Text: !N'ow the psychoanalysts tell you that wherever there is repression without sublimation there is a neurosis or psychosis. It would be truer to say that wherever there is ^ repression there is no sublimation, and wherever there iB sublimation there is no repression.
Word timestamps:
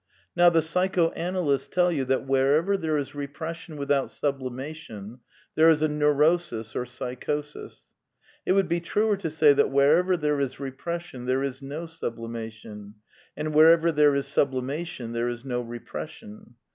!N'ow 0.35 0.49
the 0.51 0.63
psychoanalysts 0.63 1.67
tell 1.67 1.91
you 1.91 2.03
that 2.05 2.25
wherever 2.25 2.75
there 2.75 2.97
is 2.97 3.13
repression 3.13 3.77
without 3.77 4.09
sublimation 4.09 5.19
there 5.53 5.69
is 5.69 5.83
a 5.83 5.87
neurosis 5.87 6.75
or 6.75 6.87
psychosis. 6.87 7.93
It 8.43 8.53
would 8.53 8.67
be 8.67 8.79
truer 8.79 9.15
to 9.17 9.29
say 9.29 9.53
that 9.53 9.69
wherever 9.69 10.17
there 10.17 10.39
is 10.39 10.55
^ 10.55 10.59
repression 10.59 11.27
there 11.27 11.43
is 11.43 11.61
no 11.61 11.85
sublimation, 11.85 12.95
and 13.37 13.53
wherever 13.53 13.91
there 13.91 14.13
iB 14.15 14.23
sublimation 14.23 15.11
there 15.13 15.29
is 15.29 15.45
no 15.45 15.61
repression. 15.61 16.55